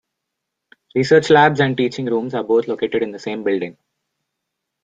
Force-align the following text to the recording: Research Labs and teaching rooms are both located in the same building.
Research 0.95 1.29
Labs 1.29 1.59
and 1.59 1.77
teaching 1.77 2.07
rooms 2.07 2.33
are 2.33 2.43
both 2.43 2.67
located 2.67 3.03
in 3.03 3.11
the 3.11 3.19
same 3.19 3.43
building. 3.43 3.77